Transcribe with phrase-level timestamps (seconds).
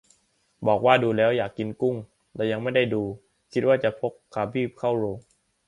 [0.67, 1.95] บอกว่า ดูแล้วอยากกินกุ้ง!
[2.35, 3.03] เรายังไม่ได้ดู-
[3.51, 5.17] คิดว่าจะพกคาลบี้เข้าโรง